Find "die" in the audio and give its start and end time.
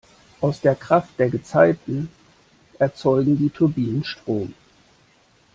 3.37-3.51